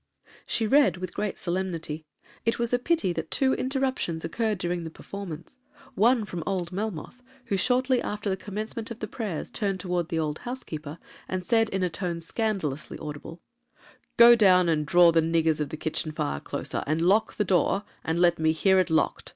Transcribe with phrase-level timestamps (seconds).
[0.47, 5.59] She read with great solemnity,—it was a pity that two interruptions occurred during the performance,
[5.93, 10.17] one from old Melmoth, who, shortly after the commencement of the prayers, turned towards the
[10.19, 10.97] old housekeeper,
[11.29, 13.41] and said, in a tone scandalously audible,
[14.17, 17.83] 'Go down and draw the niggers of the kitchen fire closer, and lock the door,
[18.03, 19.29] and let me hear it locked.